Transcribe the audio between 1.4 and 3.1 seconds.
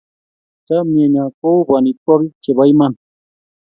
u panitwogik che po iman